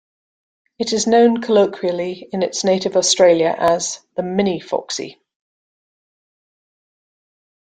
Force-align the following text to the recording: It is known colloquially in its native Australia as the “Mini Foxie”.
It 0.79 0.93
is 0.93 1.05
known 1.05 1.43
colloquially 1.43 2.27
in 2.33 2.41
its 2.41 2.63
native 2.63 2.97
Australia 2.97 3.53
as 3.55 3.99
the 4.15 4.23
“Mini 4.23 4.59
Foxie”. 4.59 5.19